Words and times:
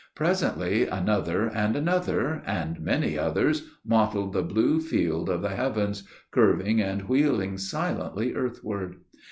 Presently 0.15 0.87
another, 0.87 1.45
and 1.47 1.75
another, 1.75 2.41
and 2.47 2.79
many 2.79 3.19
others, 3.19 3.69
mottled 3.85 4.33
the 4.33 4.41
blue 4.41 4.79
field 4.79 5.29
of 5.29 5.43
the 5.43 5.49
heavens, 5.49 6.05
curving 6.31 6.81
and 6.81 7.07
wheeling 7.07 7.59
silently 7.59 8.33
earthward. 8.33 8.95